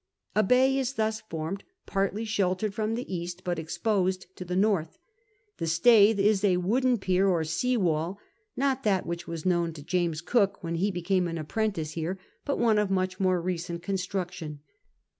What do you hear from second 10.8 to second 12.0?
became an apprentice